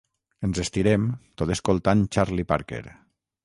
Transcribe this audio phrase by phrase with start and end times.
[0.47, 1.05] Ens estirem
[1.43, 2.85] tot escoltant Charlie Parker.